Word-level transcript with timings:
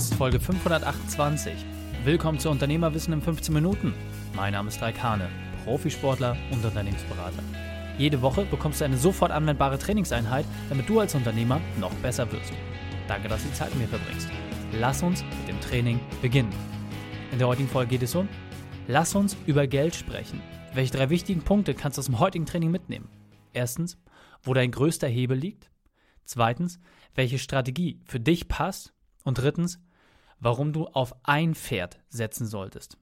Ist 0.00 0.14
Folge 0.14 0.40
528. 0.40 1.52
Willkommen 2.04 2.38
zu 2.38 2.48
Unternehmerwissen 2.48 3.12
in 3.12 3.20
15 3.20 3.52
Minuten. 3.52 3.92
Mein 4.34 4.54
Name 4.54 4.70
ist 4.70 4.80
Raik 4.80 5.02
Hane, 5.02 5.28
Profisportler 5.62 6.38
und 6.50 6.64
Unternehmensberater. 6.64 7.42
Jede 7.98 8.22
Woche 8.22 8.46
bekommst 8.46 8.80
du 8.80 8.86
eine 8.86 8.96
sofort 8.96 9.30
anwendbare 9.30 9.78
Trainingseinheit, 9.78 10.46
damit 10.70 10.88
du 10.88 11.00
als 11.00 11.14
Unternehmer 11.14 11.60
noch 11.78 11.92
besser 11.96 12.32
wirst. 12.32 12.50
Danke, 13.08 13.28
dass 13.28 13.42
du 13.42 13.48
die 13.48 13.54
Zeit 13.54 13.68
mit 13.74 13.80
mir 13.80 13.88
verbringst. 13.88 14.30
Lass 14.72 15.02
uns 15.02 15.22
mit 15.22 15.48
dem 15.48 15.60
Training 15.60 16.00
beginnen. 16.22 16.54
In 17.30 17.38
der 17.38 17.48
heutigen 17.48 17.68
Folge 17.68 17.90
geht 17.90 18.02
es 18.02 18.14
um 18.14 18.26
Lass 18.88 19.14
uns 19.14 19.36
über 19.44 19.66
Geld 19.66 19.94
sprechen. 19.94 20.40
Welche 20.72 20.96
drei 20.96 21.10
wichtigen 21.10 21.42
Punkte 21.42 21.74
kannst 21.74 21.98
du 21.98 22.00
aus 22.00 22.06
dem 22.06 22.20
heutigen 22.20 22.46
Training 22.46 22.70
mitnehmen? 22.70 23.10
Erstens, 23.52 23.98
wo 24.42 24.54
dein 24.54 24.70
größter 24.70 25.08
Hebel 25.08 25.36
liegt. 25.36 25.70
Zweitens, 26.24 26.80
welche 27.14 27.38
Strategie 27.38 28.00
für 28.06 28.18
dich 28.18 28.48
passt. 28.48 28.94
Und 29.24 29.36
drittens, 29.36 29.78
warum 30.40 30.72
du 30.72 30.86
auf 30.86 31.14
ein 31.22 31.54
Pferd 31.54 32.00
setzen 32.08 32.46
solltest. 32.46 32.98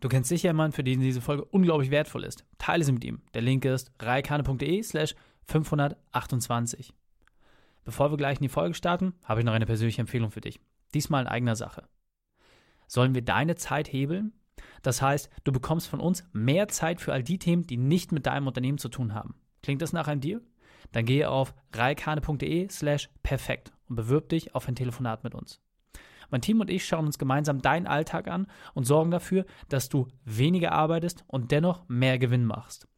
Du 0.00 0.08
kennst 0.08 0.28
sicher 0.28 0.48
jemanden, 0.48 0.74
für 0.74 0.84
den 0.84 1.00
diese 1.00 1.20
Folge 1.20 1.44
unglaublich 1.44 1.90
wertvoll 1.90 2.24
ist. 2.24 2.44
Teile 2.58 2.84
sie 2.84 2.92
mit 2.92 3.04
ihm. 3.04 3.22
Der 3.34 3.42
Link 3.42 3.64
ist 3.64 3.92
reikane.de 4.00 4.82
slash 4.82 5.14
528. 5.44 6.92
Bevor 7.84 8.10
wir 8.10 8.16
gleich 8.16 8.38
in 8.38 8.42
die 8.42 8.48
Folge 8.48 8.74
starten, 8.74 9.14
habe 9.24 9.40
ich 9.40 9.46
noch 9.46 9.52
eine 9.52 9.66
persönliche 9.66 10.00
Empfehlung 10.00 10.30
für 10.30 10.40
dich. 10.40 10.60
Diesmal 10.92 11.22
in 11.22 11.28
eigener 11.28 11.56
Sache. 11.56 11.88
Sollen 12.88 13.14
wir 13.14 13.22
deine 13.22 13.54
Zeit 13.56 13.92
hebeln? 13.92 14.32
Das 14.82 15.02
heißt, 15.02 15.30
du 15.44 15.52
bekommst 15.52 15.88
von 15.88 16.00
uns 16.00 16.24
mehr 16.32 16.68
Zeit 16.68 17.00
für 17.00 17.12
all 17.12 17.22
die 17.22 17.38
Themen, 17.38 17.66
die 17.66 17.76
nicht 17.76 18.12
mit 18.12 18.26
deinem 18.26 18.46
Unternehmen 18.46 18.78
zu 18.78 18.88
tun 18.88 19.14
haben. 19.14 19.34
Klingt 19.62 19.82
das 19.82 19.92
nach 19.92 20.08
einem 20.08 20.20
Deal? 20.20 20.42
Dann 20.92 21.04
gehe 21.04 21.28
auf 21.28 21.54
reikane.de 21.72 22.68
slash 22.68 23.08
perfekt 23.22 23.72
und 23.88 23.96
bewirb 23.96 24.28
dich 24.28 24.54
auf 24.54 24.68
ein 24.68 24.76
Telefonat 24.76 25.24
mit 25.24 25.34
uns. 25.34 25.60
Mein 26.30 26.40
Team 26.40 26.60
und 26.60 26.70
ich 26.70 26.86
schauen 26.86 27.06
uns 27.06 27.18
gemeinsam 27.18 27.62
deinen 27.62 27.86
Alltag 27.86 28.28
an 28.28 28.46
und 28.74 28.84
sorgen 28.84 29.10
dafür, 29.10 29.46
dass 29.68 29.88
du 29.88 30.08
weniger 30.24 30.72
arbeitest 30.72 31.24
und 31.26 31.50
dennoch 31.52 31.88
mehr 31.88 32.18
Gewinn 32.18 32.44
machst. 32.44 32.88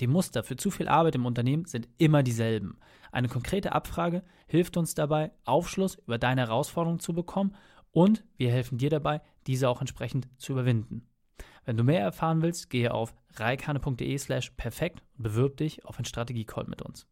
Die 0.00 0.06
Muster 0.06 0.42
für 0.42 0.56
zu 0.56 0.70
viel 0.70 0.88
Arbeit 0.88 1.14
im 1.14 1.26
Unternehmen 1.26 1.66
sind 1.66 1.88
immer 1.98 2.22
dieselben. 2.22 2.78
Eine 3.12 3.28
konkrete 3.28 3.72
Abfrage 3.72 4.22
hilft 4.46 4.76
uns 4.76 4.94
dabei, 4.94 5.30
Aufschluss 5.44 5.96
über 5.96 6.18
deine 6.18 6.42
Herausforderungen 6.42 7.00
zu 7.00 7.12
bekommen 7.12 7.54
und 7.92 8.24
wir 8.36 8.50
helfen 8.50 8.78
dir 8.78 8.90
dabei, 8.90 9.20
diese 9.46 9.68
auch 9.68 9.80
entsprechend 9.80 10.28
zu 10.38 10.52
überwinden. 10.52 11.06
Wenn 11.64 11.76
du 11.76 11.84
mehr 11.84 12.00
erfahren 12.00 12.42
willst, 12.42 12.70
gehe 12.70 12.92
auf 12.92 13.14
reikane.de 13.36 14.18
slash 14.18 14.50
perfekt 14.50 15.02
und 15.16 15.22
bewirb 15.22 15.56
dich 15.56 15.84
auf 15.84 15.98
ein 15.98 16.04
Strategie-Call 16.04 16.64
mit 16.66 16.82
uns. 16.82 17.06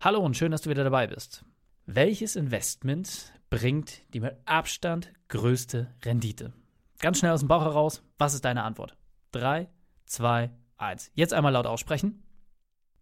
Hallo 0.00 0.20
und 0.20 0.36
schön, 0.36 0.50
dass 0.50 0.62
du 0.62 0.70
wieder 0.70 0.84
dabei 0.84 1.06
bist. 1.06 1.44
Welches 1.86 2.36
Investment 2.36 3.32
bringt 3.52 4.00
die 4.14 4.20
mit 4.20 4.34
Abstand 4.46 5.12
größte 5.28 5.94
Rendite? 6.06 6.54
Ganz 7.00 7.18
schnell 7.18 7.32
aus 7.32 7.40
dem 7.40 7.48
Bauch 7.48 7.60
heraus, 7.60 8.02
was 8.16 8.32
ist 8.32 8.46
deine 8.46 8.62
Antwort? 8.62 8.96
3, 9.32 9.68
2, 10.06 10.50
1. 10.78 11.10
Jetzt 11.12 11.34
einmal 11.34 11.52
laut 11.52 11.66
aussprechen. 11.66 12.22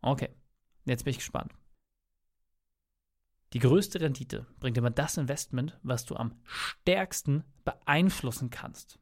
Okay, 0.03 0.31
jetzt 0.87 1.05
bin 1.05 1.13
ich 1.13 1.19
gespannt. 1.19 1.55
Die 3.53 3.61
größte 3.61 4.01
Rendite 4.01 4.45
bringt 4.59 4.77
immer 4.77 4.91
das 4.91 5.19
Investment, 5.19 5.79
was 5.85 6.05
du 6.05 6.17
am 6.17 6.35
stärksten 6.43 7.45
beeinflussen 7.65 8.51
kannst. 8.51 8.99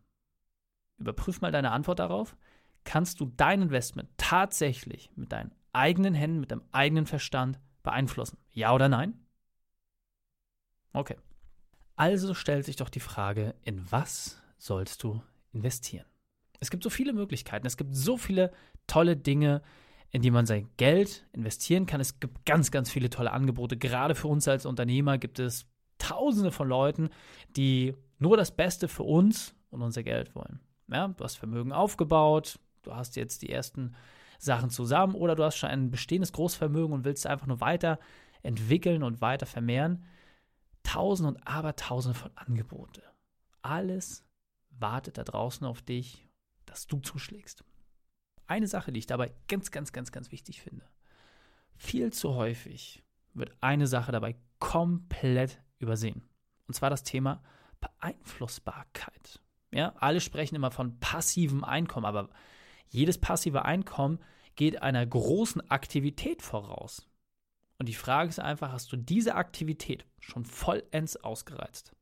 Überprüf 0.98 1.40
mal 1.40 1.50
deine 1.50 1.70
Antwort 1.70 1.98
darauf. 1.98 2.36
Kannst 2.84 3.20
du 3.20 3.32
dein 3.38 3.62
Investment 3.62 4.10
tatsächlich 4.18 5.10
mit 5.16 5.32
deinen 5.32 5.54
eigenen 5.72 6.12
Händen, 6.12 6.40
mit 6.40 6.50
deinem 6.50 6.64
eigenen 6.72 7.06
Verstand 7.06 7.58
beeinflussen? 7.82 8.36
Ja 8.50 8.74
oder 8.74 8.90
nein? 8.90 9.24
Okay. 10.92 11.16
Also 11.98 12.32
stellt 12.32 12.64
sich 12.64 12.76
doch 12.76 12.90
die 12.90 13.00
Frage, 13.00 13.56
in 13.64 13.84
was 13.90 14.40
sollst 14.56 15.02
du 15.02 15.20
investieren? 15.52 16.06
Es 16.60 16.70
gibt 16.70 16.84
so 16.84 16.90
viele 16.90 17.12
Möglichkeiten, 17.12 17.66
es 17.66 17.76
gibt 17.76 17.96
so 17.96 18.16
viele 18.16 18.52
tolle 18.86 19.16
Dinge, 19.16 19.62
in 20.10 20.22
die 20.22 20.30
man 20.30 20.46
sein 20.46 20.70
Geld 20.76 21.26
investieren 21.32 21.86
kann. 21.86 22.00
Es 22.00 22.20
gibt 22.20 22.46
ganz, 22.46 22.70
ganz 22.70 22.88
viele 22.88 23.10
tolle 23.10 23.32
Angebote. 23.32 23.76
Gerade 23.76 24.14
für 24.14 24.28
uns 24.28 24.46
als 24.46 24.64
Unternehmer 24.64 25.18
gibt 25.18 25.40
es 25.40 25.66
tausende 25.98 26.52
von 26.52 26.68
Leuten, 26.68 27.10
die 27.56 27.96
nur 28.20 28.36
das 28.36 28.54
Beste 28.54 28.86
für 28.86 29.02
uns 29.02 29.56
und 29.70 29.82
unser 29.82 30.04
Geld 30.04 30.36
wollen. 30.36 30.60
Ja, 30.86 31.08
du 31.08 31.24
hast 31.24 31.34
Vermögen 31.34 31.72
aufgebaut, 31.72 32.60
du 32.82 32.94
hast 32.94 33.16
jetzt 33.16 33.42
die 33.42 33.50
ersten 33.50 33.96
Sachen 34.38 34.70
zusammen 34.70 35.16
oder 35.16 35.34
du 35.34 35.42
hast 35.42 35.56
schon 35.56 35.70
ein 35.70 35.90
bestehendes 35.90 36.32
Großvermögen 36.32 36.92
und 36.92 37.04
willst 37.04 37.26
einfach 37.26 37.48
nur 37.48 37.60
weiter 37.60 37.98
entwickeln 38.44 39.02
und 39.02 39.20
weiter 39.20 39.46
vermehren. 39.46 40.04
Tausende 40.82 41.34
und 41.34 41.46
Abertausende 41.46 42.18
von 42.18 42.30
Angebote. 42.34 43.02
Alles 43.62 44.24
wartet 44.70 45.18
da 45.18 45.24
draußen 45.24 45.66
auf 45.66 45.82
dich, 45.82 46.28
dass 46.66 46.86
du 46.86 47.00
zuschlägst. 47.00 47.64
Eine 48.46 48.66
Sache, 48.66 48.92
die 48.92 49.00
ich 49.00 49.06
dabei 49.06 49.32
ganz, 49.48 49.70
ganz, 49.70 49.92
ganz, 49.92 50.12
ganz 50.12 50.32
wichtig 50.32 50.62
finde. 50.62 50.88
Viel 51.76 52.12
zu 52.12 52.34
häufig 52.34 53.02
wird 53.34 53.52
eine 53.60 53.86
Sache 53.86 54.12
dabei 54.12 54.36
komplett 54.58 55.62
übersehen. 55.78 56.28
Und 56.66 56.74
zwar 56.74 56.90
das 56.90 57.02
Thema 57.02 57.42
Beeinflussbarkeit. 57.80 59.40
Ja, 59.70 59.94
alle 59.98 60.20
sprechen 60.20 60.56
immer 60.56 60.70
von 60.70 60.98
passivem 60.98 61.62
Einkommen, 61.62 62.06
aber 62.06 62.30
jedes 62.88 63.18
passive 63.18 63.64
Einkommen 63.64 64.18
geht 64.56 64.82
einer 64.82 65.06
großen 65.06 65.70
Aktivität 65.70 66.42
voraus. 66.42 67.06
Und 67.78 67.88
die 67.88 67.94
Frage 67.94 68.28
ist 68.28 68.40
einfach, 68.40 68.72
hast 68.72 68.92
du 68.92 68.96
diese 68.96 69.36
Aktivität 69.36 70.04
schon 70.20 70.44
vollends 70.44 71.16
ausgereizt? 71.16 71.94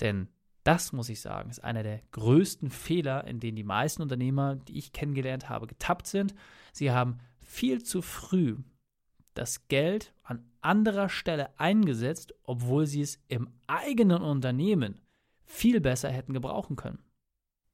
Denn 0.00 0.28
das, 0.64 0.92
muss 0.92 1.08
ich 1.08 1.20
sagen, 1.20 1.50
ist 1.50 1.62
einer 1.62 1.82
der 1.82 2.00
größten 2.12 2.70
Fehler, 2.70 3.24
in 3.26 3.40
denen 3.40 3.56
die 3.56 3.64
meisten 3.64 4.00
Unternehmer, 4.02 4.56
die 4.56 4.78
ich 4.78 4.92
kennengelernt 4.92 5.48
habe, 5.48 5.66
getappt 5.66 6.06
sind. 6.06 6.34
Sie 6.72 6.90
haben 6.90 7.18
viel 7.40 7.82
zu 7.82 8.00
früh 8.00 8.56
das 9.34 9.66
Geld 9.68 10.14
an 10.22 10.44
anderer 10.60 11.08
Stelle 11.08 11.58
eingesetzt, 11.58 12.34
obwohl 12.44 12.86
sie 12.86 13.02
es 13.02 13.18
im 13.28 13.48
eigenen 13.66 14.22
Unternehmen 14.22 15.00
viel 15.44 15.80
besser 15.80 16.10
hätten 16.10 16.32
gebrauchen 16.32 16.76
können. 16.76 17.02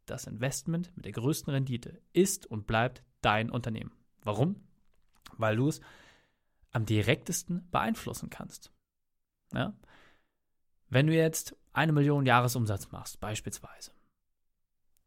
Das 0.07 0.27
Investment 0.27 0.91
mit 0.97 1.05
der 1.05 1.13
größten 1.13 1.53
Rendite 1.53 2.01
ist 2.13 2.47
und 2.47 2.67
bleibt 2.67 3.03
dein 3.21 3.51
Unternehmen. 3.51 3.93
Warum? 4.23 4.57
Weil 5.37 5.57
du 5.57 5.69
es 5.69 5.81
am 6.79 6.87
direktesten 6.87 7.69
beeinflussen 7.71 8.31
kannst. 8.31 8.73
Ja? 9.53 9.77
Wenn 10.89 11.09
du 11.09 11.15
jetzt 11.15 11.57
eine 11.73 11.93
Million 11.93 12.25
Jahresumsatz 12.25 12.93
machst, 12.93 13.19
beispielsweise, 13.19 13.91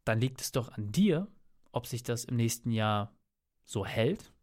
dann 0.04 0.20
liegt 0.20 0.42
es 0.42 0.52
doch 0.52 0.68
an 0.70 0.92
dir, 0.92 1.28
ob 1.72 1.86
sich 1.86 2.02
das 2.02 2.24
im 2.24 2.36
nächsten 2.36 2.70
Jahr 2.72 3.16
so 3.64 3.86
hält, 3.86 4.34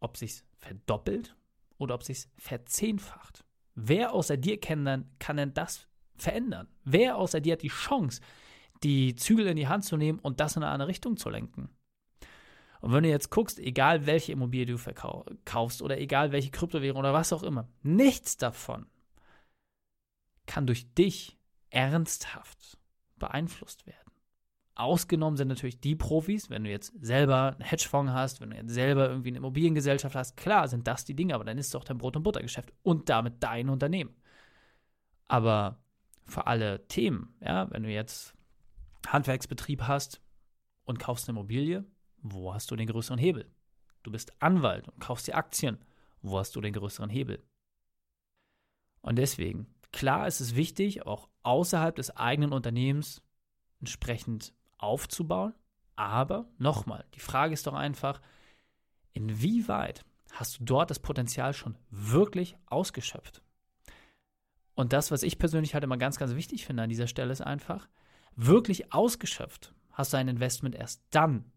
ob 0.00 0.16
sich 0.16 0.42
verdoppelt 0.58 1.36
oder 1.78 1.94
ob 1.94 2.02
sich 2.02 2.26
verzehnfacht. 2.36 3.44
Wer 3.76 4.12
außer 4.12 4.36
dir 4.36 4.58
kann, 4.58 4.84
dann, 4.84 5.08
kann 5.20 5.36
denn 5.36 5.54
das 5.54 5.86
verändern? 6.16 6.68
Wer 6.82 7.16
außer 7.16 7.40
dir 7.40 7.52
hat 7.52 7.62
die 7.62 7.68
Chance, 7.68 8.20
die 8.82 9.14
Zügel 9.14 9.46
in 9.46 9.56
die 9.56 9.68
Hand 9.68 9.84
zu 9.84 9.96
nehmen 9.96 10.18
und 10.18 10.40
das 10.40 10.56
in 10.56 10.64
eine 10.64 10.72
andere 10.72 10.88
Richtung 10.88 11.16
zu 11.16 11.30
lenken? 11.30 11.70
Und 12.82 12.92
wenn 12.92 13.04
du 13.04 13.08
jetzt 13.08 13.30
guckst, 13.30 13.60
egal 13.60 14.06
welche 14.06 14.32
Immobilie 14.32 14.66
du 14.66 14.76
verkaufst 14.76 15.82
oder 15.82 16.00
egal 16.00 16.32
welche 16.32 16.50
Kryptowährung 16.50 16.98
oder 16.98 17.12
was 17.12 17.32
auch 17.32 17.44
immer, 17.44 17.68
nichts 17.82 18.36
davon 18.36 18.86
kann 20.46 20.66
durch 20.66 20.92
dich 20.92 21.38
ernsthaft 21.70 22.78
beeinflusst 23.18 23.86
werden. 23.86 24.12
Ausgenommen 24.74 25.36
sind 25.36 25.46
natürlich 25.46 25.78
die 25.78 25.94
Profis, 25.94 26.50
wenn 26.50 26.64
du 26.64 26.70
jetzt 26.70 26.92
selber 27.00 27.52
einen 27.52 27.60
Hedgefonds 27.60 28.12
hast, 28.12 28.40
wenn 28.40 28.50
du 28.50 28.56
jetzt 28.56 28.72
selber 28.72 29.08
irgendwie 29.08 29.28
eine 29.28 29.38
Immobiliengesellschaft 29.38 30.16
hast, 30.16 30.36
klar 30.36 30.66
sind 30.66 30.88
das 30.88 31.04
die 31.04 31.14
Dinge, 31.14 31.36
aber 31.36 31.44
dann 31.44 31.58
ist 31.58 31.66
es 31.66 31.72
doch 31.72 31.84
dein 31.84 31.98
Brot- 31.98 32.16
und 32.16 32.24
Buttergeschäft 32.24 32.72
und 32.82 33.08
damit 33.08 33.44
dein 33.44 33.68
Unternehmen. 33.68 34.16
Aber 35.28 35.78
für 36.24 36.48
alle 36.48 36.84
Themen, 36.88 37.36
ja, 37.40 37.70
wenn 37.70 37.84
du 37.84 37.90
jetzt 37.90 38.34
Handwerksbetrieb 39.06 39.82
hast 39.82 40.20
und 40.84 40.98
kaufst 40.98 41.28
eine 41.28 41.38
Immobilie, 41.38 41.84
wo 42.22 42.54
hast 42.54 42.70
du 42.70 42.76
den 42.76 42.86
größeren 42.86 43.18
Hebel? 43.18 43.50
Du 44.02 44.10
bist 44.10 44.32
Anwalt 44.42 44.88
und 44.88 45.00
kaufst 45.00 45.26
dir 45.26 45.36
Aktien, 45.36 45.78
wo 46.22 46.38
hast 46.38 46.56
du 46.56 46.60
den 46.60 46.72
größeren 46.72 47.10
Hebel? 47.10 47.42
Und 49.00 49.16
deswegen 49.16 49.66
Klar 49.92 50.26
ist 50.26 50.40
es 50.40 50.56
wichtig, 50.56 51.06
auch 51.06 51.28
außerhalb 51.42 51.94
des 51.94 52.16
eigenen 52.16 52.52
Unternehmens 52.52 53.22
entsprechend 53.80 54.54
aufzubauen. 54.78 55.54
Aber 55.96 56.48
nochmal, 56.58 57.04
die 57.14 57.20
Frage 57.20 57.52
ist 57.52 57.66
doch 57.66 57.74
einfach, 57.74 58.20
inwieweit 59.12 60.04
hast 60.32 60.58
du 60.58 60.64
dort 60.64 60.90
das 60.90 60.98
Potenzial 60.98 61.52
schon 61.52 61.76
wirklich 61.90 62.56
ausgeschöpft? 62.66 63.42
Und 64.74 64.94
das, 64.94 65.10
was 65.10 65.22
ich 65.22 65.38
persönlich 65.38 65.74
halt 65.74 65.84
immer 65.84 65.98
ganz, 65.98 66.18
ganz 66.18 66.34
wichtig 66.34 66.64
finde 66.64 66.82
an 66.82 66.88
dieser 66.88 67.06
Stelle, 67.06 67.30
ist 67.30 67.42
einfach, 67.42 67.88
wirklich 68.34 68.92
ausgeschöpft 68.94 69.74
hast 69.92 70.14
du 70.14 70.16
ein 70.16 70.28
Investment 70.28 70.74
erst 70.74 71.04
dann, 71.10 71.52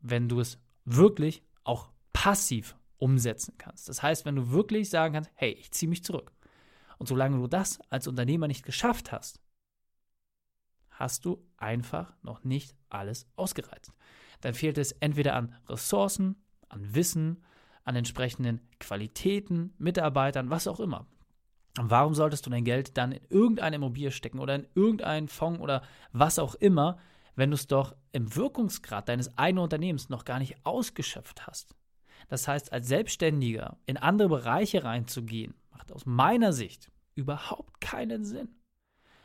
wenn 0.00 0.28
du 0.28 0.40
es 0.40 0.58
wirklich 0.84 1.42
auch 1.64 1.90
passiv 2.12 2.76
umsetzen 2.98 3.54
kannst. 3.58 3.88
Das 3.88 4.02
heißt, 4.02 4.24
wenn 4.24 4.36
du 4.36 4.50
wirklich 4.50 4.90
sagen 4.90 5.14
kannst, 5.14 5.30
hey, 5.34 5.52
ich 5.52 5.70
ziehe 5.72 5.88
mich 5.88 6.04
zurück 6.04 6.32
Und 6.98 7.08
solange 7.08 7.36
du 7.36 7.46
das 7.46 7.78
als 7.90 8.06
Unternehmer 8.06 8.48
nicht 8.48 8.64
geschafft 8.64 9.12
hast, 9.12 9.40
hast 10.90 11.24
du 11.24 11.44
einfach 11.58 12.14
noch 12.22 12.42
nicht 12.42 12.74
alles 12.88 13.28
ausgereizt. 13.36 13.92
Dann 14.40 14.54
fehlt 14.54 14.78
es 14.78 14.92
entweder 14.92 15.34
an 15.34 15.54
Ressourcen, 15.68 16.36
an 16.68 16.94
Wissen, 16.94 17.44
an 17.84 17.96
entsprechenden 17.96 18.60
Qualitäten, 18.80 19.74
Mitarbeitern, 19.78 20.50
was 20.50 20.66
auch 20.66 20.80
immer. 20.80 21.06
Und 21.78 21.90
warum 21.90 22.14
solltest 22.14 22.46
du 22.46 22.50
dein 22.50 22.64
Geld 22.64 22.96
dann 22.96 23.12
in 23.12 23.22
irgendeine 23.28 23.76
Immobilie 23.76 24.10
stecken 24.10 24.38
oder 24.38 24.54
in 24.54 24.66
irgendeinen 24.74 25.28
Fonds 25.28 25.60
oder 25.60 25.82
was 26.12 26.38
auch 26.38 26.54
immer, 26.54 26.98
wenn 27.36 27.50
du 27.50 27.54
es 27.54 27.66
doch 27.66 27.94
im 28.12 28.34
Wirkungsgrad 28.34 29.08
deines 29.08 29.36
eigenen 29.38 29.64
Unternehmens 29.64 30.08
noch 30.08 30.24
gar 30.24 30.38
nicht 30.38 30.56
ausgeschöpft 30.64 31.46
hast? 31.46 31.76
Das 32.28 32.48
heißt, 32.48 32.72
als 32.72 32.88
Selbstständiger 32.88 33.78
in 33.86 33.96
andere 33.96 34.28
Bereiche 34.28 34.82
reinzugehen, 34.82 35.54
macht 35.70 35.92
aus 35.92 36.06
meiner 36.06 36.52
Sicht 36.52 36.90
überhaupt 37.14 37.80
keinen 37.80 38.24
Sinn. 38.24 38.48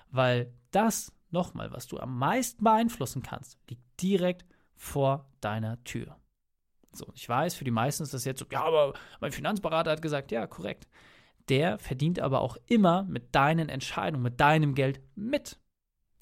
Weil 0.10 0.54
das, 0.72 1.14
nochmal, 1.30 1.72
was 1.72 1.88
du 1.88 1.98
am 1.98 2.18
meisten 2.18 2.64
beeinflussen 2.64 3.24
kannst, 3.24 3.58
liegt 3.70 3.84
direkt 4.02 4.46
vor 4.76 5.30
deiner 5.40 5.84
Tür. 5.84 6.18
So, 6.92 7.08
ich 7.14 7.28
weiß, 7.28 7.56
für 7.56 7.64
die 7.64 7.72
meisten 7.72 8.04
ist 8.04 8.14
das 8.14 8.26
jetzt 8.26 8.40
so, 8.40 8.46
ja, 8.52 8.64
aber 8.64 8.94
mein 9.22 9.32
Finanzberater 9.32 9.92
hat 9.92 10.02
gesagt, 10.02 10.32
ja, 10.32 10.46
korrekt. 10.48 10.88
Der 11.50 11.80
verdient 11.80 12.20
aber 12.20 12.42
auch 12.42 12.58
immer 12.68 13.04
mit 13.04 13.34
deinen 13.34 13.70
Entscheidungen, 13.70 14.24
mit 14.24 14.40
deinem 14.40 14.76
Geld 14.76 15.02
mit. 15.16 15.58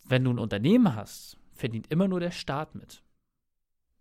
Wenn 0.06 0.24
du 0.24 0.32
ein 0.32 0.40
Unternehmen 0.40 0.96
hast, 0.96 1.39
verdient 1.60 1.88
immer 1.92 2.08
nur 2.08 2.20
der 2.20 2.32
Staat 2.32 2.76
mit. 2.76 3.04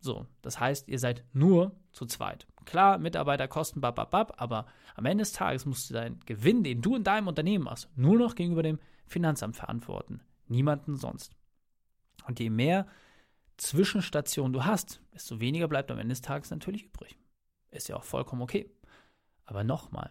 So, 0.00 0.26
das 0.42 0.60
heißt, 0.60 0.88
ihr 0.88 0.98
seid 0.98 1.24
nur 1.32 1.76
zu 1.90 2.06
zweit. 2.06 2.46
Klar, 2.64 2.98
Mitarbeiter 2.98 3.48
kosten 3.48 3.80
bababab, 3.80 4.40
aber 4.40 4.66
am 4.94 5.06
Ende 5.06 5.22
des 5.22 5.32
Tages 5.32 5.66
musst 5.66 5.90
du 5.90 5.94
deinen 5.94 6.20
Gewinn, 6.20 6.62
den 6.62 6.82
du 6.82 6.94
in 6.94 7.04
deinem 7.04 7.28
Unternehmen 7.28 7.68
hast, 7.68 7.88
nur 7.96 8.18
noch 8.18 8.34
gegenüber 8.34 8.62
dem 8.62 8.78
Finanzamt 9.06 9.56
verantworten. 9.56 10.20
Niemanden 10.46 10.96
sonst. 10.96 11.34
Und 12.26 12.40
je 12.40 12.50
mehr 12.50 12.86
Zwischenstationen 13.56 14.52
du 14.52 14.64
hast, 14.64 15.00
desto 15.12 15.40
weniger 15.40 15.66
bleibt 15.66 15.90
am 15.90 15.98
Ende 15.98 16.12
des 16.12 16.20
Tages 16.20 16.50
natürlich 16.50 16.84
übrig. 16.84 17.18
Ist 17.70 17.88
ja 17.88 17.96
auch 17.96 18.04
vollkommen 18.04 18.42
okay. 18.42 18.70
Aber 19.44 19.64
nochmal, 19.64 20.10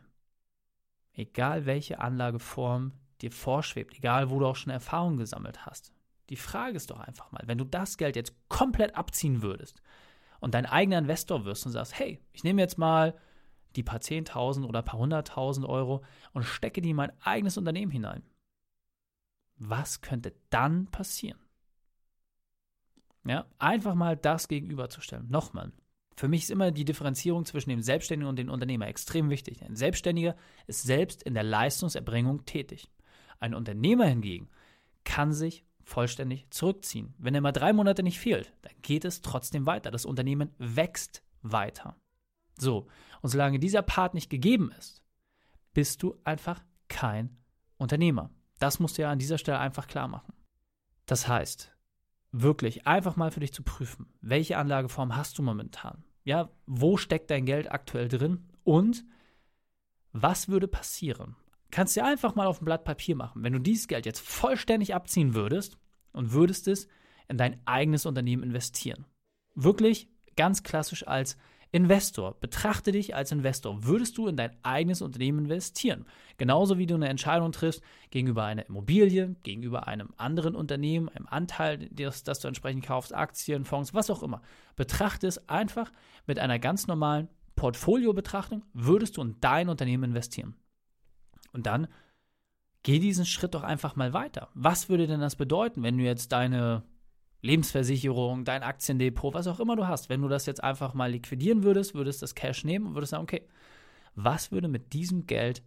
egal 1.13 1.65
welche 1.65 1.99
Anlageform 1.99 2.91
dir 3.21 3.31
vorschwebt, 3.31 3.95
egal 3.95 4.29
wo 4.29 4.39
du 4.39 4.47
auch 4.47 4.55
schon 4.55 4.73
Erfahrung 4.73 5.17
gesammelt 5.17 5.65
hast, 5.65 5.93
die 6.29 6.35
Frage 6.35 6.75
ist 6.75 6.91
doch 6.91 6.99
einfach 6.99 7.31
mal, 7.31 7.43
wenn 7.45 7.57
du 7.57 7.65
das 7.65 7.97
Geld 7.97 8.15
jetzt 8.15 8.33
komplett 8.49 8.95
abziehen 8.95 9.41
würdest 9.41 9.81
und 10.39 10.53
dein 10.53 10.65
eigener 10.65 10.97
Investor 10.97 11.45
wirst 11.45 11.65
und 11.65 11.71
sagst, 11.71 11.97
hey, 11.97 12.19
ich 12.33 12.43
nehme 12.43 12.61
jetzt 12.61 12.77
mal 12.77 13.15
die 13.75 13.83
paar 13.83 13.99
10.000 13.99 14.65
oder 14.65 14.81
paar 14.81 14.99
100.000 14.99 15.65
Euro 15.65 16.03
und 16.33 16.43
stecke 16.43 16.81
die 16.81 16.91
in 16.91 16.95
mein 16.95 17.11
eigenes 17.21 17.57
Unternehmen 17.57 17.91
hinein. 17.91 18.23
Was 19.55 20.01
könnte 20.01 20.35
dann 20.49 20.87
passieren? 20.87 21.39
Ja, 23.25 23.45
einfach 23.59 23.95
mal 23.95 24.15
das 24.15 24.47
gegenüberzustellen. 24.47 25.29
Nochmal. 25.29 25.71
Für 26.15 26.27
mich 26.27 26.43
ist 26.43 26.51
immer 26.51 26.71
die 26.71 26.85
Differenzierung 26.85 27.45
zwischen 27.45 27.69
dem 27.69 27.81
Selbstständigen 27.81 28.29
und 28.29 28.37
dem 28.37 28.49
Unternehmer 28.49 28.87
extrem 28.87 29.29
wichtig. 29.29 29.63
Ein 29.63 29.75
Selbstständiger 29.75 30.35
ist 30.65 30.83
selbst 30.83 31.23
in 31.23 31.33
der 31.33 31.43
Leistungserbringung 31.43 32.45
tätig. 32.45 32.89
Ein 33.39 33.53
Unternehmer 33.53 34.05
hingegen 34.05 34.49
kann 35.03 35.33
sich 35.33 35.63
vollständig 35.87 36.47
zurückziehen. 36.49 37.13
Wenn 37.17 37.33
er 37.33 37.41
mal 37.41 37.53
drei 37.53 37.71
Monate 37.71 38.03
nicht 38.03 38.19
fehlt, 38.19 38.53
dann 38.61 38.73
geht 38.81 39.05
es 39.05 39.21
trotzdem 39.21 39.65
weiter. 39.65 39.89
Das 39.89 40.05
Unternehmen 40.05 40.53
wächst 40.57 41.23
weiter. 41.41 41.95
So, 42.59 42.87
und 43.21 43.29
solange 43.29 43.57
dieser 43.57 43.81
Part 43.81 44.13
nicht 44.13 44.29
gegeben 44.29 44.71
ist, 44.77 45.01
bist 45.73 46.03
du 46.03 46.19
einfach 46.23 46.63
kein 46.89 47.37
Unternehmer. 47.77 48.31
Das 48.59 48.79
musst 48.79 48.97
du 48.97 49.03
ja 49.03 49.11
an 49.11 49.19
dieser 49.19 49.37
Stelle 49.37 49.59
einfach 49.59 49.87
klar 49.87 50.07
machen. 50.07 50.33
Das 51.05 51.27
heißt, 51.27 51.73
wirklich 52.31 52.85
einfach 52.85 53.15
mal 53.15 53.31
für 53.31 53.39
dich 53.39 53.53
zu 53.53 53.63
prüfen, 53.63 54.07
welche 54.19 54.57
Anlageform 54.57 55.15
hast 55.15 55.37
du 55.37 55.43
momentan? 55.43 56.03
Ja, 56.23 56.49
wo 56.65 56.97
steckt 56.97 57.31
dein 57.31 57.45
Geld 57.45 57.71
aktuell 57.71 58.09
drin? 58.09 58.49
Und 58.63 59.05
was 60.11 60.49
würde 60.49 60.67
passieren? 60.67 61.37
Kannst 61.71 61.95
du 61.97 62.03
einfach 62.03 62.35
mal 62.35 62.47
auf 62.47 62.61
ein 62.61 62.65
Blatt 62.65 62.83
Papier 62.83 63.15
machen. 63.15 63.43
Wenn 63.43 63.53
du 63.53 63.59
dieses 63.59 63.87
Geld 63.87 64.05
jetzt 64.05 64.19
vollständig 64.19 64.95
abziehen 64.95 65.33
würdest 65.33 65.77
und 66.11 66.31
würdest 66.31 66.67
es 66.67 66.87
in 67.27 67.37
dein 67.37 67.59
eigenes 67.65 68.05
Unternehmen 68.05 68.43
investieren. 68.43 69.05
Wirklich 69.55 70.09
ganz 70.35 70.63
klassisch 70.63 71.07
als 71.07 71.37
Investor. 71.71 72.39
Betrachte 72.39 72.91
dich 72.91 73.15
als 73.15 73.31
Investor. 73.31 73.83
Würdest 73.83 74.17
du 74.17 74.27
in 74.27 74.37
dein 74.37 74.51
eigenes 74.63 75.01
Unternehmen 75.01 75.45
investieren? 75.45 76.05
Genauso 76.37 76.77
wie 76.77 76.85
du 76.85 76.95
eine 76.95 77.09
Entscheidung 77.09 77.51
triffst 77.51 77.81
gegenüber 78.09 78.45
einer 78.45 78.65
Immobilie, 78.67 79.35
gegenüber 79.43 79.87
einem 79.87 80.13
anderen 80.15 80.55
Unternehmen, 80.55 81.09
einem 81.09 81.27
Anteil, 81.27 81.89
das, 81.91 82.23
das 82.23 82.39
du 82.39 82.47
entsprechend 82.47 82.85
kaufst, 82.85 83.13
Aktien, 83.13 83.65
Fonds, 83.65 83.93
was 83.93 84.09
auch 84.09 84.23
immer. 84.23 84.41
Betrachte 84.75 85.27
es 85.27 85.49
einfach 85.49 85.91
mit 86.25 86.39
einer 86.39 86.57
ganz 86.57 86.87
normalen 86.87 87.27
Portfolio-Betrachtung. 87.57 88.63
Würdest 88.73 89.17
du 89.17 89.21
in 89.21 89.35
dein 89.41 89.67
Unternehmen 89.67 90.05
investieren? 90.05 90.55
Und 91.57 91.65
dann 91.65 91.87
geh 92.83 92.99
diesen 92.99 93.25
Schritt 93.25 93.55
doch 93.55 93.63
einfach 93.63 93.95
mal 93.95 94.13
weiter. 94.13 94.49
Was 94.53 94.89
würde 94.89 95.07
denn 95.07 95.19
das 95.19 95.35
bedeuten, 95.35 95.81
wenn 95.81 95.97
du 95.97 96.03
jetzt 96.03 96.31
deine 96.31 96.83
Lebensversicherung, 97.41 98.45
dein 98.45 98.61
Aktiendepot, 98.61 99.33
was 99.33 99.47
auch 99.47 99.59
immer 99.59 99.75
du 99.75 99.87
hast, 99.87 100.07
wenn 100.07 100.21
du 100.21 100.27
das 100.27 100.45
jetzt 100.45 100.63
einfach 100.63 100.93
mal 100.93 101.09
liquidieren 101.09 101.63
würdest, 101.63 101.95
würdest 101.95 102.21
das 102.21 102.35
Cash 102.35 102.63
nehmen 102.63 102.85
und 102.85 102.93
würdest 102.93 103.09
sagen, 103.09 103.23
okay, 103.23 103.47
was 104.13 104.51
würde 104.51 104.67
mit 104.67 104.93
diesem 104.93 105.25
Geld 105.25 105.63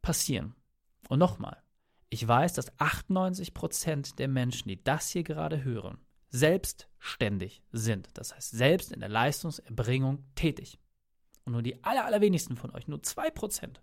passieren? 0.00 0.54
Und 1.08 1.18
nochmal, 1.18 1.60
ich 2.08 2.26
weiß, 2.26 2.52
dass 2.52 2.78
98 2.78 3.52
Prozent 3.52 4.20
der 4.20 4.28
Menschen, 4.28 4.68
die 4.68 4.82
das 4.82 5.10
hier 5.10 5.24
gerade 5.24 5.64
hören, 5.64 5.98
selbstständig 6.30 7.64
sind. 7.72 8.10
Das 8.14 8.32
heißt, 8.32 8.52
selbst 8.52 8.92
in 8.92 9.00
der 9.00 9.08
Leistungserbringung 9.08 10.24
tätig. 10.36 10.78
Und 11.44 11.54
nur 11.54 11.62
die 11.62 11.82
aller, 11.82 12.04
allerwenigsten 12.04 12.56
von 12.56 12.70
euch, 12.70 12.86
nur 12.86 13.00
2%, 13.00 13.80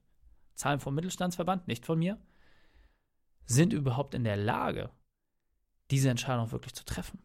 Zahlen 0.55 0.79
vom 0.79 0.95
Mittelstandsverband, 0.95 1.67
nicht 1.67 1.85
von 1.85 1.99
mir, 1.99 2.17
sind 3.45 3.73
überhaupt 3.73 4.13
in 4.13 4.23
der 4.23 4.37
Lage, 4.37 4.89
diese 5.91 6.09
Entscheidung 6.09 6.51
wirklich 6.51 6.73
zu 6.73 6.85
treffen. 6.85 7.21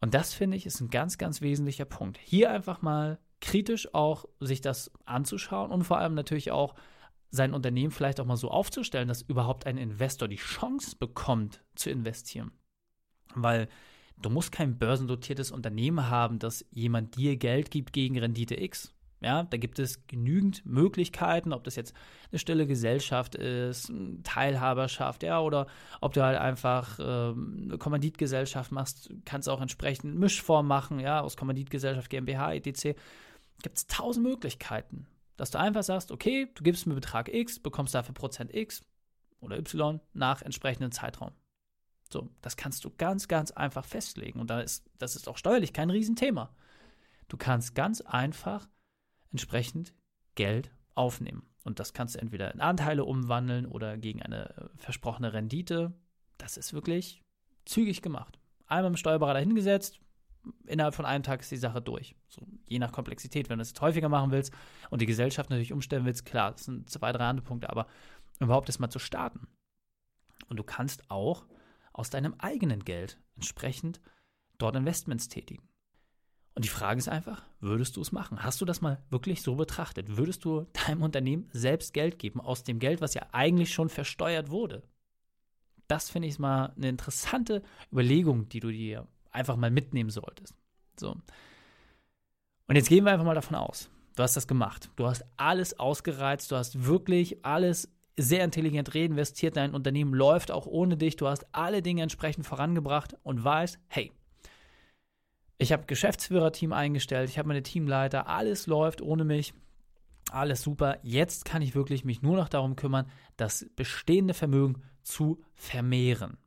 Und 0.00 0.14
das 0.14 0.32
finde 0.32 0.56
ich 0.56 0.66
ist 0.66 0.80
ein 0.80 0.90
ganz, 0.90 1.18
ganz 1.18 1.40
wesentlicher 1.40 1.84
Punkt. 1.84 2.18
Hier 2.18 2.50
einfach 2.50 2.80
mal 2.82 3.18
kritisch 3.40 3.94
auch 3.94 4.26
sich 4.40 4.60
das 4.60 4.90
anzuschauen 5.04 5.70
und 5.70 5.84
vor 5.84 5.98
allem 5.98 6.14
natürlich 6.14 6.50
auch 6.50 6.74
sein 7.30 7.54
Unternehmen 7.54 7.92
vielleicht 7.92 8.20
auch 8.20 8.26
mal 8.26 8.36
so 8.36 8.50
aufzustellen, 8.50 9.08
dass 9.08 9.22
überhaupt 9.22 9.66
ein 9.66 9.78
Investor 9.78 10.26
die 10.26 10.36
Chance 10.36 10.96
bekommt 10.96 11.62
zu 11.74 11.90
investieren. 11.90 12.50
Weil 13.34 13.68
du 14.16 14.30
musst 14.30 14.52
kein 14.52 14.78
börsendotiertes 14.78 15.52
Unternehmen 15.52 16.08
haben, 16.08 16.38
dass 16.38 16.64
jemand 16.70 17.16
dir 17.16 17.36
Geld 17.36 17.70
gibt 17.70 17.92
gegen 17.92 18.18
Rendite 18.18 18.60
X. 18.60 18.92
Ja, 19.22 19.42
da 19.42 19.58
gibt 19.58 19.78
es 19.78 20.06
genügend 20.06 20.64
Möglichkeiten, 20.64 21.52
ob 21.52 21.64
das 21.64 21.76
jetzt 21.76 21.94
eine 22.30 22.38
stille 22.38 22.66
Gesellschaft 22.66 23.34
ist, 23.34 23.92
Teilhaberschaft, 24.22 25.22
ja, 25.22 25.40
oder 25.40 25.66
ob 26.00 26.14
du 26.14 26.22
halt 26.22 26.38
einfach 26.38 26.98
ähm, 26.98 27.64
eine 27.64 27.78
Kommanditgesellschaft 27.78 28.72
machst, 28.72 29.10
kannst 29.26 29.48
auch 29.50 29.60
entsprechend 29.60 30.18
Mischform 30.18 30.66
machen, 30.66 31.00
ja, 31.00 31.20
aus 31.20 31.36
Kommanditgesellschaft, 31.36 32.08
GmbH, 32.08 32.54
etc. 32.54 32.98
Gibt 33.62 33.76
es 33.76 33.86
tausend 33.86 34.26
Möglichkeiten, 34.26 35.06
dass 35.36 35.50
du 35.50 35.58
einfach 35.58 35.82
sagst, 35.82 36.12
okay, 36.12 36.48
du 36.54 36.62
gibst 36.62 36.86
mir 36.86 36.94
Betrag 36.94 37.28
X, 37.28 37.58
bekommst 37.58 37.94
dafür 37.94 38.14
Prozent 38.14 38.54
X 38.54 38.82
oder 39.40 39.58
Y 39.58 40.00
nach 40.14 40.40
entsprechendem 40.40 40.92
Zeitraum. 40.92 41.32
So, 42.10 42.30
das 42.40 42.56
kannst 42.56 42.84
du 42.86 42.90
ganz, 42.96 43.28
ganz 43.28 43.50
einfach 43.50 43.84
festlegen. 43.84 44.40
Und 44.40 44.48
da 44.48 44.60
ist, 44.60 44.90
das 44.98 45.14
ist 45.14 45.28
auch 45.28 45.36
steuerlich 45.36 45.74
kein 45.74 45.90
Riesenthema. 45.90 46.50
Du 47.28 47.36
kannst 47.36 47.74
ganz 47.74 48.00
einfach 48.00 48.66
entsprechend 49.30 49.94
Geld 50.34 50.70
aufnehmen. 50.94 51.42
Und 51.64 51.78
das 51.78 51.92
kannst 51.92 52.14
du 52.14 52.20
entweder 52.20 52.52
in 52.54 52.60
Anteile 52.60 53.04
umwandeln 53.04 53.66
oder 53.66 53.98
gegen 53.98 54.22
eine 54.22 54.56
äh, 54.56 54.68
versprochene 54.76 55.32
Rendite. 55.32 55.92
Das 56.38 56.56
ist 56.56 56.72
wirklich 56.72 57.22
zügig 57.64 58.02
gemacht. 58.02 58.38
Einmal 58.66 58.90
im 58.90 58.96
Steuerberater 58.96 59.40
hingesetzt, 59.40 60.00
innerhalb 60.66 60.94
von 60.94 61.04
einem 61.04 61.22
Tag 61.22 61.40
ist 61.40 61.50
die 61.50 61.56
Sache 61.56 61.82
durch. 61.82 62.16
So, 62.28 62.46
je 62.66 62.78
nach 62.78 62.92
Komplexität, 62.92 63.48
wenn 63.48 63.58
du 63.58 63.62
es 63.62 63.74
häufiger 63.80 64.08
machen 64.08 64.30
willst 64.30 64.52
und 64.88 65.02
die 65.02 65.06
Gesellschaft 65.06 65.50
natürlich 65.50 65.72
umstellen 65.72 66.04
willst, 66.04 66.24
klar, 66.24 66.52
das 66.52 66.64
sind 66.64 66.88
zwei, 66.88 67.12
drei 67.12 67.26
andere 67.26 67.46
Punkte, 67.46 67.68
aber 67.70 67.86
überhaupt 68.38 68.68
erst 68.68 68.80
mal 68.80 68.90
zu 68.90 68.98
starten. 68.98 69.46
Und 70.48 70.56
du 70.56 70.64
kannst 70.64 71.10
auch 71.10 71.46
aus 71.92 72.10
deinem 72.10 72.34
eigenen 72.38 72.84
Geld 72.84 73.20
entsprechend 73.36 74.00
dort 74.58 74.76
Investments 74.76 75.28
tätigen. 75.28 75.68
Und 76.54 76.64
die 76.64 76.68
Frage 76.68 76.98
ist 76.98 77.08
einfach, 77.08 77.44
würdest 77.60 77.96
du 77.96 78.00
es 78.00 78.12
machen? 78.12 78.42
Hast 78.42 78.60
du 78.60 78.64
das 78.64 78.80
mal 78.80 79.02
wirklich 79.10 79.42
so 79.42 79.54
betrachtet? 79.54 80.16
Würdest 80.16 80.44
du 80.44 80.66
deinem 80.86 81.02
Unternehmen 81.02 81.48
selbst 81.52 81.94
Geld 81.94 82.18
geben 82.18 82.40
aus 82.40 82.64
dem 82.64 82.78
Geld, 82.78 83.00
was 83.00 83.14
ja 83.14 83.22
eigentlich 83.32 83.72
schon 83.72 83.88
versteuert 83.88 84.50
wurde? 84.50 84.82
Das 85.86 86.10
finde 86.10 86.28
ich 86.28 86.38
mal 86.38 86.72
eine 86.76 86.88
interessante 86.88 87.62
Überlegung, 87.92 88.48
die 88.48 88.60
du 88.60 88.70
dir 88.70 89.06
einfach 89.30 89.56
mal 89.56 89.70
mitnehmen 89.70 90.10
solltest. 90.10 90.54
So. 90.98 91.16
Und 92.66 92.76
jetzt 92.76 92.88
gehen 92.88 93.04
wir 93.04 93.12
einfach 93.12 93.24
mal 93.24 93.34
davon 93.34 93.56
aus. 93.56 93.90
Du 94.16 94.22
hast 94.22 94.36
das 94.36 94.46
gemacht. 94.46 94.90
Du 94.96 95.06
hast 95.06 95.24
alles 95.36 95.78
ausgereizt. 95.78 96.50
Du 96.50 96.56
hast 96.56 96.84
wirklich 96.84 97.44
alles 97.44 97.88
sehr 98.20 98.44
intelligent 98.44 98.94
reinvestiert, 98.94 99.56
dein 99.56 99.74
Unternehmen 99.74 100.14
läuft 100.14 100.50
auch 100.50 100.66
ohne 100.66 100.96
dich, 100.96 101.16
du 101.16 101.28
hast 101.28 101.46
alle 101.52 101.82
Dinge 101.82 102.02
entsprechend 102.02 102.46
vorangebracht 102.46 103.16
und 103.22 103.42
weißt, 103.42 103.78
hey, 103.88 104.12
ich 105.60 105.72
habe 105.72 105.84
Geschäftsführerteam 105.84 106.72
eingestellt, 106.72 107.28
ich 107.28 107.38
habe 107.38 107.48
meine 107.48 107.62
Teamleiter, 107.62 108.28
alles 108.28 108.66
läuft 108.66 109.02
ohne 109.02 109.24
mich, 109.24 109.52
alles 110.30 110.62
super. 110.62 110.98
Jetzt 111.02 111.44
kann 111.44 111.60
ich 111.60 111.74
wirklich 111.74 112.04
mich 112.04 112.22
nur 112.22 112.36
noch 112.36 112.48
darum 112.48 112.76
kümmern, 112.76 113.10
das 113.36 113.66
bestehende 113.76 114.32
Vermögen 114.32 114.82
zu 115.02 115.42
vermehren. 115.52 116.38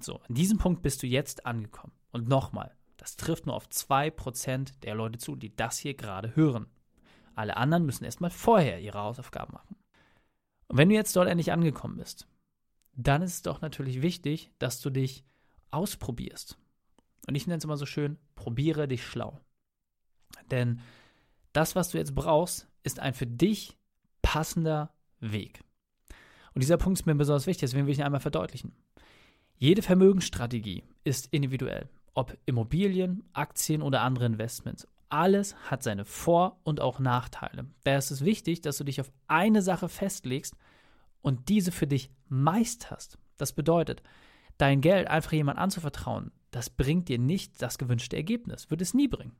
So, 0.00 0.16
an 0.28 0.34
diesem 0.34 0.58
Punkt 0.58 0.82
bist 0.82 1.02
du 1.02 1.06
jetzt 1.06 1.46
angekommen. 1.46 1.94
Und 2.12 2.28
nochmal, 2.28 2.76
das 2.98 3.16
trifft 3.16 3.46
nur 3.46 3.54
auf 3.54 3.68
2% 3.68 4.80
der 4.80 4.94
Leute 4.94 5.18
zu, 5.18 5.34
die 5.34 5.56
das 5.56 5.78
hier 5.78 5.94
gerade 5.94 6.36
hören. 6.36 6.66
Alle 7.34 7.56
anderen 7.56 7.86
müssen 7.86 8.04
erstmal 8.04 8.30
vorher 8.30 8.80
ihre 8.80 8.98
Hausaufgaben 8.98 9.54
machen. 9.54 9.76
Und 10.68 10.76
wenn 10.76 10.90
du 10.90 10.94
jetzt 10.94 11.16
dort 11.16 11.28
endlich 11.28 11.52
angekommen 11.52 11.96
bist, 11.96 12.28
dann 12.92 13.22
ist 13.22 13.34
es 13.34 13.42
doch 13.42 13.62
natürlich 13.62 14.02
wichtig, 14.02 14.50
dass 14.58 14.80
du 14.80 14.90
dich 14.90 15.24
ausprobierst. 15.70 16.59
Und 17.30 17.36
ich 17.36 17.46
nenne 17.46 17.58
es 17.58 17.64
immer 17.64 17.76
so 17.76 17.86
schön, 17.86 18.18
probiere 18.34 18.88
dich 18.88 19.06
schlau. 19.06 19.38
Denn 20.50 20.80
das, 21.52 21.76
was 21.76 21.90
du 21.90 21.98
jetzt 21.98 22.16
brauchst, 22.16 22.66
ist 22.82 22.98
ein 22.98 23.14
für 23.14 23.28
dich 23.28 23.78
passender 24.20 24.92
Weg. 25.20 25.62
Und 26.54 26.62
dieser 26.64 26.76
Punkt 26.76 26.98
ist 26.98 27.06
mir 27.06 27.14
besonders 27.14 27.46
wichtig, 27.46 27.60
deswegen 27.60 27.86
will 27.86 27.92
ich 27.92 28.00
ihn 28.00 28.04
einmal 28.04 28.18
verdeutlichen. 28.18 28.72
Jede 29.54 29.80
Vermögensstrategie 29.80 30.82
ist 31.04 31.28
individuell, 31.32 31.88
ob 32.14 32.36
Immobilien, 32.46 33.22
Aktien 33.32 33.80
oder 33.80 34.00
andere 34.00 34.26
Investments. 34.26 34.88
Alles 35.08 35.54
hat 35.70 35.84
seine 35.84 36.04
Vor- 36.04 36.58
und 36.64 36.80
auch 36.80 36.98
Nachteile. 36.98 37.66
Daher 37.84 38.00
ist 38.00 38.10
es 38.10 38.24
wichtig, 38.24 38.60
dass 38.60 38.76
du 38.78 38.82
dich 38.82 39.00
auf 39.00 39.12
eine 39.28 39.62
Sache 39.62 39.88
festlegst 39.88 40.56
und 41.22 41.48
diese 41.48 41.70
für 41.70 41.86
dich 41.86 42.10
meisterst. 42.28 43.18
Das 43.36 43.52
bedeutet, 43.52 44.02
dein 44.58 44.80
Geld 44.80 45.06
einfach 45.06 45.30
jemand 45.30 45.60
anzuvertrauen, 45.60 46.32
das 46.50 46.70
bringt 46.70 47.08
dir 47.08 47.18
nicht 47.18 47.60
das 47.62 47.78
gewünschte 47.78 48.16
Ergebnis, 48.16 48.70
wird 48.70 48.82
es 48.82 48.94
nie 48.94 49.08
bringen. 49.08 49.36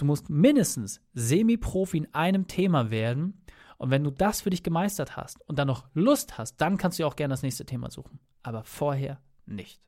Du 0.00 0.06
musst 0.06 0.30
mindestens 0.30 1.02
Semi-Profi 1.12 1.98
in 1.98 2.14
einem 2.14 2.46
Thema 2.46 2.90
werden. 2.90 3.44
Und 3.76 3.90
wenn 3.90 4.02
du 4.02 4.10
das 4.10 4.40
für 4.40 4.48
dich 4.48 4.62
gemeistert 4.62 5.14
hast 5.14 5.40
und 5.46 5.58
dann 5.58 5.68
noch 5.68 5.88
Lust 5.92 6.38
hast, 6.38 6.56
dann 6.56 6.78
kannst 6.78 6.98
du 6.98 7.06
auch 7.06 7.16
gerne 7.16 7.32
das 7.32 7.42
nächste 7.42 7.66
Thema 7.66 7.90
suchen. 7.90 8.18
Aber 8.42 8.64
vorher 8.64 9.20
nicht. 9.44 9.82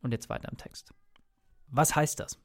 Und 0.00 0.12
jetzt 0.12 0.30
weiter 0.30 0.48
im 0.50 0.56
Text. 0.56 0.94
Was 1.66 1.94
heißt 1.94 2.18
das? 2.18 2.38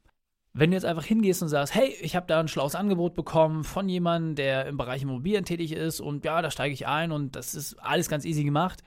Wenn 0.52 0.70
du 0.70 0.76
jetzt 0.76 0.84
einfach 0.84 1.04
hingehst 1.04 1.42
und 1.42 1.48
sagst, 1.48 1.74
hey, 1.74 1.96
ich 2.00 2.14
habe 2.14 2.26
da 2.26 2.40
ein 2.40 2.48
schlaues 2.48 2.74
Angebot 2.74 3.14
bekommen 3.14 3.64
von 3.64 3.88
jemandem, 3.88 4.34
der 4.34 4.66
im 4.66 4.76
Bereich 4.76 5.00
Immobilien 5.00 5.46
tätig 5.46 5.72
ist 5.72 6.00
und 6.00 6.26
ja, 6.26 6.42
da 6.42 6.50
steige 6.50 6.74
ich 6.74 6.86
ein 6.86 7.10
und 7.10 7.36
das 7.36 7.54
ist 7.54 7.74
alles 7.80 8.10
ganz 8.10 8.26
easy 8.26 8.44
gemacht. 8.44 8.82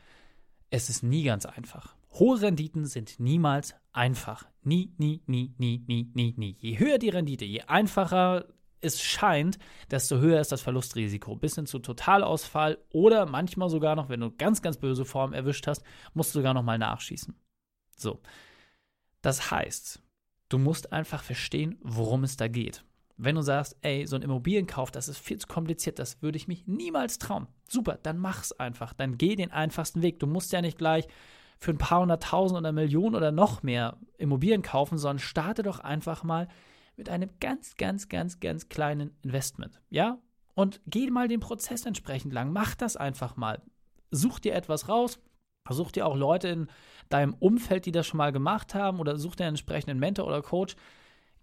Es 0.70 0.90
ist 0.90 1.02
nie 1.02 1.24
ganz 1.24 1.48
einfach. 1.48 1.97
Hohe 2.20 2.42
Renditen 2.42 2.86
sind 2.86 3.20
niemals 3.20 3.76
einfach. 3.94 4.48
Nie, 4.64 4.94
nie, 4.98 5.22
nie, 5.28 5.54
nie, 5.58 5.84
nie, 5.88 6.12
nie, 6.14 6.34
nie. 6.38 6.58
Je 6.60 6.80
höher 6.80 6.98
die 6.98 7.10
Rendite, 7.10 7.46
je 7.46 7.62
einfacher 7.62 8.46
es 8.80 9.02
scheint, 9.02 9.58
desto 9.90 10.18
höher 10.18 10.40
ist 10.40 10.52
das 10.52 10.62
Verlustrisiko. 10.62 11.36
Bis 11.36 11.56
hin 11.56 11.66
zu 11.66 11.80
Totalausfall 11.80 12.78
oder 12.92 13.26
manchmal 13.26 13.70
sogar 13.70 13.96
noch, 13.96 14.10
wenn 14.10 14.20
du 14.20 14.32
ganz, 14.32 14.62
ganz 14.62 14.78
böse 14.78 15.06
Form 15.06 15.34
erwischt 15.34 15.68
hast, 15.68 15.84
musst 16.14 16.34
du 16.34 16.40
sogar 16.40 16.54
noch 16.54 16.64
mal 16.64 16.78
nachschießen. 16.78 17.36
So. 17.96 18.22
Das 19.22 19.52
heißt, 19.52 20.02
du 20.50 20.58
musst 20.58 20.94
einfach 20.94 21.24
verstehen, 21.24 21.78
worum 21.82 22.24
es 22.24 22.38
da 22.38 22.48
geht. 22.48 22.84
Wenn 23.18 23.36
du 23.36 23.42
sagst, 23.42 23.76
ey, 23.82 24.06
so 24.06 24.16
ein 24.16 24.22
Immobilienkauf, 24.22 24.92
das 24.92 25.08
ist 25.08 25.18
viel 25.18 25.40
zu 25.40 25.48
kompliziert, 25.48 25.98
das 25.98 26.22
würde 26.22 26.38
ich 26.38 26.48
mich 26.48 26.68
niemals 26.68 27.18
trauen. 27.18 27.48
Super, 27.68 27.98
dann 28.04 28.20
mach's 28.20 28.52
einfach. 28.52 28.94
Dann 28.94 29.18
geh 29.18 29.36
den 29.36 29.52
einfachsten 29.52 30.04
Weg. 30.04 30.20
Du 30.20 30.28
musst 30.28 30.54
ja 30.54 30.62
nicht 30.62 30.78
gleich 30.78 31.08
für 31.60 31.72
ein 31.72 31.78
paar 31.78 32.02
hunderttausend 32.02 32.60
oder 32.60 32.72
Millionen 32.72 33.16
oder 33.16 33.32
noch 33.32 33.64
mehr 33.64 33.98
Immobilien 34.18 34.62
kaufen, 34.62 34.98
sondern 34.98 35.20
starte 35.20 35.64
doch 35.64 35.80
einfach 35.80 36.24
mal 36.24 36.48
mit 36.96 37.10
einem 37.10 37.30
ganz, 37.40 37.76
ganz, 37.76 38.10
ganz, 38.10 38.40
ganz 38.40 38.70
kleinen 38.70 39.12
Investment. 39.22 39.82
Ja? 39.90 40.20
Und 40.56 40.82
geh 40.88 41.10
mal 41.10 41.28
den 41.28 41.40
Prozess 41.40 41.86
entsprechend 41.86 42.34
lang. 42.34 42.52
Mach 42.52 42.76
das 42.76 42.98
einfach 42.98 43.38
mal. 43.38 43.62
Such 44.12 44.40
dir 44.40 44.56
etwas 44.56 44.90
raus. 44.90 45.20
Such 45.70 45.92
dir 45.92 46.06
auch 46.08 46.16
Leute 46.16 46.48
in 46.48 46.68
deinem 47.10 47.34
Umfeld, 47.34 47.86
die 47.86 47.92
das 47.92 48.08
schon 48.08 48.18
mal 48.18 48.32
gemacht 48.32 48.74
haben, 48.74 49.00
oder 49.00 49.18
such 49.18 49.36
dir 49.36 49.44
einen 49.44 49.56
entsprechenden 49.56 50.00
Mentor 50.00 50.26
oder 50.26 50.42
Coach. 50.42 50.76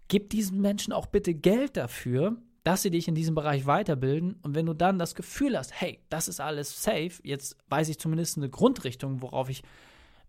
Gib 0.07 0.29
diesen 0.29 0.61
Menschen 0.61 0.93
auch 0.93 1.05
bitte 1.05 1.33
Geld 1.33 1.77
dafür, 1.77 2.37
dass 2.63 2.81
sie 2.81 2.89
dich 2.89 3.07
in 3.07 3.15
diesem 3.15 3.35
Bereich 3.35 3.67
weiterbilden. 3.67 4.39
Und 4.41 4.55
wenn 4.55 4.65
du 4.65 4.73
dann 4.73 4.99
das 4.99 5.15
Gefühl 5.15 5.57
hast, 5.57 5.79
hey, 5.79 5.99
das 6.09 6.27
ist 6.27 6.39
alles 6.39 6.83
safe, 6.83 7.13
jetzt 7.23 7.55
weiß 7.69 7.89
ich 7.89 7.99
zumindest 7.99 8.37
eine 8.37 8.49
Grundrichtung, 8.49 9.21
worauf 9.21 9.49
ich 9.49 9.63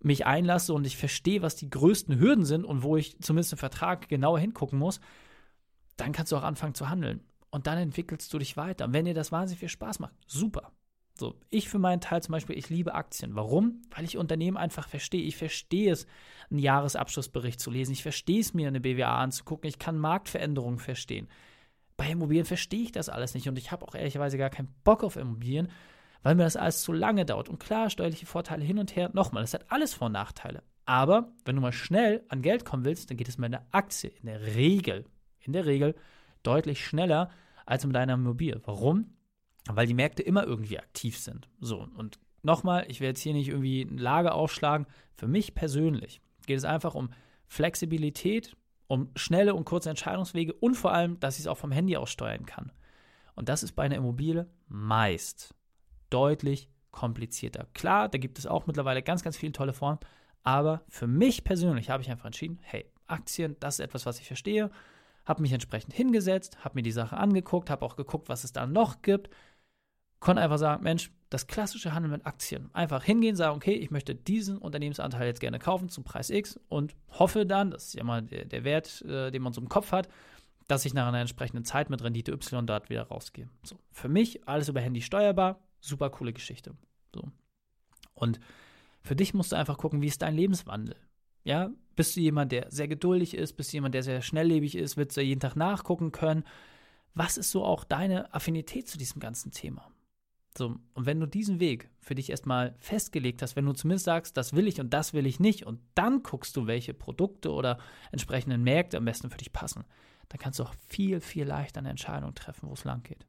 mich 0.00 0.26
einlasse 0.26 0.72
und 0.72 0.86
ich 0.86 0.96
verstehe, 0.96 1.42
was 1.42 1.56
die 1.56 1.70
größten 1.70 2.18
Hürden 2.18 2.44
sind 2.44 2.64
und 2.64 2.82
wo 2.82 2.96
ich 2.96 3.18
zumindest 3.20 3.52
im 3.52 3.58
Vertrag 3.58 4.08
genauer 4.08 4.38
hingucken 4.38 4.78
muss, 4.78 5.00
dann 5.96 6.12
kannst 6.12 6.32
du 6.32 6.36
auch 6.36 6.42
anfangen 6.42 6.74
zu 6.74 6.88
handeln. 6.88 7.20
Und 7.50 7.66
dann 7.66 7.78
entwickelst 7.78 8.32
du 8.32 8.38
dich 8.38 8.56
weiter. 8.56 8.84
Und 8.84 8.92
wenn 8.92 9.06
dir 9.06 9.14
das 9.14 9.32
wahnsinnig 9.32 9.60
viel 9.60 9.68
Spaß 9.68 9.98
macht, 9.98 10.14
super. 10.26 10.72
So, 11.18 11.40
ich 11.48 11.70
für 11.70 11.78
meinen 11.78 12.02
Teil 12.02 12.22
zum 12.22 12.32
Beispiel, 12.32 12.58
ich 12.58 12.68
liebe 12.68 12.94
Aktien. 12.94 13.34
Warum? 13.34 13.80
Weil 13.94 14.04
ich 14.04 14.18
Unternehmen 14.18 14.58
einfach 14.58 14.88
verstehe. 14.88 15.22
Ich 15.22 15.36
verstehe 15.36 15.92
es, 15.92 16.06
einen 16.50 16.58
Jahresabschlussbericht 16.58 17.58
zu 17.58 17.70
lesen. 17.70 17.92
Ich 17.92 18.02
verstehe 18.02 18.40
es, 18.40 18.52
mir 18.52 18.68
eine 18.68 18.80
BWA 18.80 19.22
anzugucken. 19.22 19.68
Ich 19.68 19.78
kann 19.78 19.96
Marktveränderungen 19.96 20.78
verstehen. 20.78 21.28
Bei 21.96 22.10
Immobilien 22.10 22.44
verstehe 22.44 22.82
ich 22.82 22.92
das 22.92 23.08
alles 23.08 23.32
nicht 23.32 23.48
und 23.48 23.56
ich 23.56 23.72
habe 23.72 23.86
auch 23.88 23.94
ehrlicherweise 23.94 24.36
gar 24.36 24.50
keinen 24.50 24.74
Bock 24.84 25.02
auf 25.02 25.16
Immobilien, 25.16 25.70
weil 26.26 26.34
mir 26.34 26.42
das 26.42 26.56
alles 26.56 26.82
zu 26.82 26.92
lange 26.92 27.24
dauert. 27.24 27.48
Und 27.48 27.60
klar, 27.60 27.88
steuerliche 27.88 28.26
Vorteile 28.26 28.64
hin 28.64 28.80
und 28.80 28.96
her, 28.96 29.10
nochmal, 29.12 29.44
das 29.44 29.54
hat 29.54 29.70
alles 29.70 29.94
Vor- 29.94 30.06
und 30.06 30.14
Nachteile. 30.14 30.64
Aber 30.84 31.32
wenn 31.44 31.54
du 31.54 31.62
mal 31.62 31.70
schnell 31.70 32.24
an 32.28 32.42
Geld 32.42 32.64
kommen 32.64 32.84
willst, 32.84 33.08
dann 33.08 33.16
geht 33.16 33.28
es 33.28 33.38
mit 33.38 33.54
einer 33.54 33.64
Aktie 33.70 34.10
in 34.10 34.26
der 34.26 34.44
Regel, 34.56 35.04
in 35.38 35.52
der 35.52 35.66
Regel 35.66 35.94
deutlich 36.42 36.84
schneller 36.84 37.30
als 37.64 37.86
mit 37.86 37.96
einer 37.96 38.14
Immobilie. 38.14 38.60
Warum? 38.64 39.14
Weil 39.68 39.86
die 39.86 39.94
Märkte 39.94 40.24
immer 40.24 40.42
irgendwie 40.42 40.80
aktiv 40.80 41.16
sind. 41.16 41.48
So, 41.60 41.86
und 41.96 42.18
nochmal, 42.42 42.86
ich 42.88 42.98
werde 42.98 43.10
jetzt 43.10 43.20
hier 43.20 43.32
nicht 43.32 43.50
irgendwie 43.50 43.82
ein 43.82 43.96
Lager 43.96 44.34
aufschlagen. 44.34 44.88
Für 45.14 45.28
mich 45.28 45.54
persönlich 45.54 46.20
geht 46.44 46.58
es 46.58 46.64
einfach 46.64 46.96
um 46.96 47.10
Flexibilität, 47.46 48.56
um 48.88 49.12
schnelle 49.14 49.54
und 49.54 49.64
kurze 49.64 49.90
Entscheidungswege 49.90 50.54
und 50.54 50.74
vor 50.74 50.92
allem, 50.92 51.20
dass 51.20 51.36
ich 51.36 51.42
es 51.42 51.46
auch 51.46 51.58
vom 51.58 51.70
Handy 51.70 51.96
aus 51.96 52.10
steuern 52.10 52.46
kann. 52.46 52.72
Und 53.36 53.48
das 53.48 53.62
ist 53.62 53.74
bei 53.74 53.84
einer 53.84 53.94
Immobilie 53.94 54.50
meist 54.66 55.54
deutlich 56.10 56.68
komplizierter. 56.90 57.66
Klar, 57.74 58.08
da 58.08 58.18
gibt 58.18 58.38
es 58.38 58.46
auch 58.46 58.66
mittlerweile 58.66 59.02
ganz, 59.02 59.22
ganz 59.22 59.36
viele 59.36 59.52
tolle 59.52 59.72
Formen, 59.72 60.00
aber 60.42 60.82
für 60.88 61.06
mich 61.06 61.44
persönlich 61.44 61.90
habe 61.90 62.02
ich 62.02 62.10
einfach 62.10 62.26
entschieden, 62.26 62.58
hey, 62.62 62.90
Aktien, 63.06 63.56
das 63.60 63.78
ist 63.78 63.84
etwas, 63.84 64.06
was 64.06 64.20
ich 64.20 64.26
verstehe, 64.26 64.70
habe 65.24 65.42
mich 65.42 65.52
entsprechend 65.52 65.92
hingesetzt, 65.92 66.64
habe 66.64 66.76
mir 66.76 66.82
die 66.82 66.92
Sache 66.92 67.16
angeguckt, 67.16 67.68
habe 67.68 67.84
auch 67.84 67.96
geguckt, 67.96 68.28
was 68.28 68.44
es 68.44 68.52
da 68.52 68.66
noch 68.66 69.02
gibt, 69.02 69.28
konnte 70.20 70.42
einfach 70.42 70.58
sagen, 70.58 70.82
Mensch, 70.82 71.10
das 71.30 71.46
klassische 71.46 71.92
Handeln 71.92 72.12
mit 72.12 72.26
Aktien. 72.26 72.70
Einfach 72.72 73.02
hingehen, 73.02 73.36
sagen, 73.36 73.56
okay, 73.56 73.74
ich 73.74 73.90
möchte 73.90 74.14
diesen 74.14 74.58
Unternehmensanteil 74.58 75.26
jetzt 75.26 75.40
gerne 75.40 75.58
kaufen 75.58 75.88
zum 75.88 76.04
Preis 76.04 76.30
X 76.30 76.58
und 76.68 76.94
hoffe 77.10 77.44
dann, 77.44 77.72
das 77.72 77.88
ist 77.88 77.94
ja 77.94 78.04
mal 78.04 78.22
der, 78.22 78.44
der 78.44 78.64
Wert, 78.64 79.02
äh, 79.02 79.30
den 79.30 79.42
man 79.42 79.52
so 79.52 79.60
im 79.60 79.68
Kopf 79.68 79.92
hat, 79.92 80.08
dass 80.68 80.84
ich 80.84 80.94
nach 80.94 81.08
einer 81.08 81.20
entsprechenden 81.20 81.64
Zeit 81.64 81.90
mit 81.90 82.02
Rendite 82.02 82.32
Y 82.32 82.66
dort 82.66 82.90
wieder 82.90 83.02
rausgehe. 83.02 83.48
So, 83.64 83.78
für 83.90 84.08
mich 84.08 84.46
alles 84.48 84.68
über 84.68 84.80
Handy 84.80 85.02
steuerbar, 85.02 85.60
super 85.86 86.10
coole 86.10 86.32
Geschichte. 86.32 86.76
So. 87.14 87.30
Und 88.14 88.40
für 89.02 89.16
dich 89.16 89.34
musst 89.34 89.52
du 89.52 89.56
einfach 89.56 89.78
gucken, 89.78 90.02
wie 90.02 90.08
ist 90.08 90.22
dein 90.22 90.34
Lebenswandel? 90.34 90.96
Ja, 91.44 91.70
bist 91.94 92.16
du 92.16 92.20
jemand, 92.20 92.50
der 92.52 92.70
sehr 92.70 92.88
geduldig 92.88 93.34
ist? 93.34 93.52
Bist 93.54 93.72
du 93.72 93.76
jemand, 93.76 93.94
der 93.94 94.02
sehr 94.02 94.20
schnelllebig 94.20 94.74
ist? 94.74 94.96
Willst 94.96 95.16
du 95.16 95.20
jeden 95.20 95.40
Tag 95.40 95.54
nachgucken 95.54 96.12
können? 96.12 96.44
Was 97.14 97.38
ist 97.38 97.50
so 97.50 97.64
auch 97.64 97.84
deine 97.84 98.34
Affinität 98.34 98.88
zu 98.88 98.98
diesem 98.98 99.20
ganzen 99.20 99.52
Thema? 99.52 99.90
So, 100.56 100.76
und 100.94 101.06
wenn 101.06 101.20
du 101.20 101.26
diesen 101.26 101.60
Weg 101.60 101.90
für 102.00 102.14
dich 102.14 102.30
erstmal 102.30 102.74
festgelegt 102.78 103.42
hast, 103.42 103.56
wenn 103.56 103.66
du 103.66 103.72
zumindest 103.72 104.06
sagst, 104.06 104.36
das 104.36 104.54
will 104.54 104.66
ich 104.66 104.80
und 104.80 104.92
das 104.92 105.12
will 105.12 105.26
ich 105.26 105.38
nicht, 105.38 105.66
und 105.66 105.80
dann 105.94 106.22
guckst 106.22 106.56
du, 106.56 106.66
welche 106.66 106.94
Produkte 106.94 107.52
oder 107.52 107.78
entsprechenden 108.10 108.62
Märkte 108.62 108.96
am 108.96 109.04
besten 109.04 109.30
für 109.30 109.36
dich 109.36 109.52
passen, 109.52 109.84
dann 110.28 110.38
kannst 110.38 110.58
du 110.58 110.64
auch 110.64 110.74
viel, 110.88 111.20
viel 111.20 111.44
leichter 111.44 111.78
eine 111.78 111.90
Entscheidung 111.90 112.34
treffen, 112.34 112.68
wo 112.68 112.72
es 112.72 112.84
lang 112.84 113.02
geht. 113.02 113.26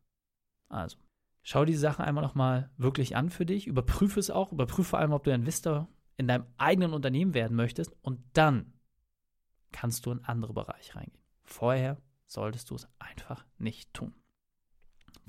Also, 0.70 0.98
Schau 1.50 1.64
die 1.64 1.76
Sachen 1.76 2.04
einmal 2.04 2.26
nochmal 2.26 2.70
wirklich 2.76 3.16
an 3.16 3.30
für 3.30 3.46
dich, 3.46 3.68
überprüfe 3.68 4.20
es 4.20 4.30
auch, 4.30 4.52
überprüfe 4.52 4.90
vor 4.90 5.00
allem, 5.00 5.14
ob 5.14 5.24
du 5.24 5.32
Investor 5.32 5.88
in 6.18 6.28
deinem 6.28 6.46
eigenen 6.58 6.92
Unternehmen 6.92 7.34
werden 7.34 7.56
möchtest 7.56 7.96
und 8.02 8.20
dann 8.34 8.74
kannst 9.72 10.06
du 10.06 10.12
in 10.12 10.26
andere 10.26 10.52
Bereiche 10.54 10.96
reingehen. 10.96 11.24
Vorher 11.46 12.02
solltest 12.26 12.70
du 12.70 12.76
es 12.76 12.90
einfach 13.00 13.46
nicht 13.60 13.94
tun. 13.94 14.14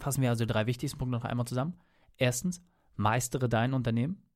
Fassen 0.01 0.21
wir 0.21 0.31
also 0.31 0.45
die 0.45 0.53
drei 0.53 0.67
wichtigsten 0.67 0.99
Punkte 0.99 1.17
noch 1.17 1.25
einmal 1.25 1.47
zusammen. 1.47 1.79
Erstens, 2.17 2.65
meistere 2.97 3.49
dein 3.49 3.73
Unternehmen. 3.73 4.29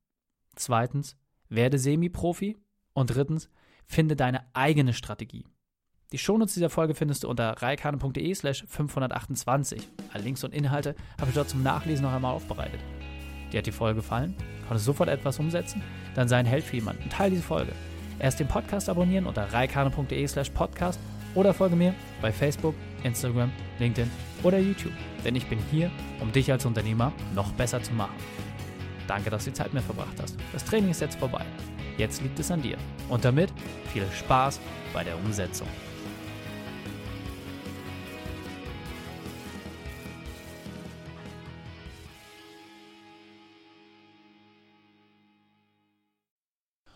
Zweitens, 0.55 1.17
werde 1.49 1.77
Semi-Profi. 1.77 2.57
Und 2.93 3.07
drittens, 3.07 3.49
finde 3.87 4.15
deine 4.15 4.55
eigene 4.55 4.93
Strategie. 4.93 5.45
Die 6.13 6.19
Shownotes 6.19 6.53
dieser 6.53 6.69
Folge 6.69 6.93
findest 6.93 7.23
du 7.23 7.27
unter 7.27 7.49
reikane.de 7.59 8.35
slash 8.35 8.65
528. 8.67 9.89
Alle 10.13 10.23
Links 10.23 10.43
und 10.43 10.53
Inhalte 10.53 10.93
habe 11.19 11.29
ich 11.29 11.35
dort 11.35 11.49
zum 11.49 11.63
Nachlesen 11.63 12.05
noch 12.05 12.13
einmal 12.13 12.35
aufbereitet. 12.35 12.79
Dir 13.51 13.57
hat 13.57 13.65
die 13.65 13.71
Folge 13.71 14.01
gefallen? 14.01 14.35
Konntest 14.67 14.85
sofort 14.85 15.09
etwas 15.09 15.39
umsetzen? 15.39 15.81
Dann 16.13 16.27
sei 16.27 16.37
ein 16.37 16.45
Held 16.45 16.65
für 16.65 16.75
jemanden 16.75 17.01
und 17.01 17.11
teile 17.11 17.31
diese 17.31 17.41
Folge. 17.41 17.71
Erst 18.19 18.39
den 18.39 18.47
Podcast 18.47 18.89
abonnieren 18.89 19.25
unter 19.25 19.51
reikane.de 19.51 20.27
slash 20.27 20.51
podcast 20.51 20.99
oder 21.33 21.51
folge 21.51 21.75
mir 21.75 21.95
bei 22.21 22.31
Facebook, 22.31 22.75
Instagram, 23.03 23.51
LinkedIn 23.79 24.11
oder 24.43 24.59
YouTube. 24.59 24.93
Denn 25.25 25.35
ich 25.35 25.47
bin 25.47 25.57
hier, 25.71 25.89
um 26.19 26.31
dich 26.31 26.51
als 26.51 26.63
Unternehmer 26.67 27.11
noch 27.33 27.51
besser 27.53 27.81
zu 27.81 27.91
machen. 27.91 28.13
Danke, 29.07 29.31
dass 29.31 29.45
du 29.45 29.49
die 29.49 29.55
Zeit 29.55 29.73
mir 29.73 29.81
verbracht 29.81 30.21
hast. 30.21 30.37
Das 30.51 30.63
Training 30.63 30.91
ist 30.91 31.01
jetzt 31.01 31.17
vorbei. 31.17 31.43
Jetzt 31.97 32.21
liegt 32.21 32.37
es 32.37 32.51
an 32.51 32.61
dir. 32.61 32.77
Und 33.09 33.25
damit 33.25 33.51
viel 33.91 34.05
Spaß 34.11 34.59
bei 34.93 35.03
der 35.03 35.17
Umsetzung. 35.17 35.67